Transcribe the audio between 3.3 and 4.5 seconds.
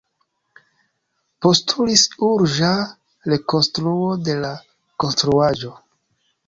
rekonstruo de